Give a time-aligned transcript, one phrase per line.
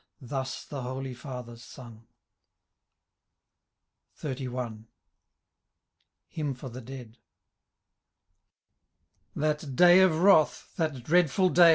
[0.23, 2.07] Thus the holy Fathers sung.
[4.19, 4.85] XXXI.
[6.35, 7.15] HTMN FOR THB OBAO.
[9.35, 11.69] That day of wrath, that dreadful day.